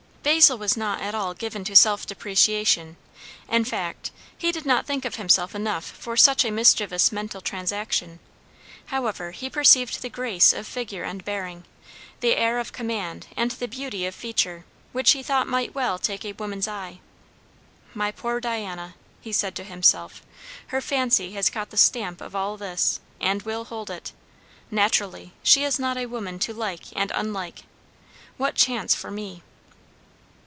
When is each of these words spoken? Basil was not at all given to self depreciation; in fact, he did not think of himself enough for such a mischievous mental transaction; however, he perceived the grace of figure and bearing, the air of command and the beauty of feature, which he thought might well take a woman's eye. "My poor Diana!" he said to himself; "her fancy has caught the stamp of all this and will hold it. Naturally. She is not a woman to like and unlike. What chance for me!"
Basil 0.23 0.55
was 0.59 0.77
not 0.77 1.01
at 1.01 1.15
all 1.15 1.33
given 1.33 1.63
to 1.63 1.75
self 1.75 2.05
depreciation; 2.05 2.95
in 3.49 3.65
fact, 3.65 4.11
he 4.37 4.51
did 4.51 4.67
not 4.67 4.85
think 4.85 5.03
of 5.03 5.15
himself 5.15 5.55
enough 5.55 5.83
for 5.83 6.15
such 6.15 6.45
a 6.45 6.51
mischievous 6.51 7.11
mental 7.11 7.41
transaction; 7.41 8.19
however, 8.85 9.31
he 9.31 9.49
perceived 9.49 9.99
the 10.01 10.09
grace 10.11 10.53
of 10.53 10.67
figure 10.67 11.01
and 11.03 11.25
bearing, 11.25 11.65
the 12.19 12.35
air 12.35 12.59
of 12.59 12.71
command 12.71 13.25
and 13.35 13.49
the 13.51 13.67
beauty 13.67 14.05
of 14.05 14.13
feature, 14.13 14.63
which 14.91 15.11
he 15.11 15.23
thought 15.23 15.47
might 15.47 15.73
well 15.73 15.97
take 15.97 16.23
a 16.23 16.33
woman's 16.33 16.67
eye. 16.67 16.99
"My 17.95 18.11
poor 18.11 18.39
Diana!" 18.39 18.93
he 19.21 19.33
said 19.33 19.55
to 19.55 19.63
himself; 19.63 20.21
"her 20.67 20.81
fancy 20.81 21.31
has 21.33 21.49
caught 21.49 21.71
the 21.71 21.77
stamp 21.77 22.21
of 22.21 22.35
all 22.35 22.57
this 22.57 22.99
and 23.19 23.41
will 23.41 23.65
hold 23.65 23.89
it. 23.89 24.11
Naturally. 24.69 25.33
She 25.41 25.63
is 25.63 25.79
not 25.79 25.97
a 25.97 26.05
woman 26.05 26.37
to 26.39 26.53
like 26.53 26.95
and 26.95 27.11
unlike. 27.15 27.63
What 28.37 28.53
chance 28.53 28.93
for 28.93 29.09
me!" 29.09 29.41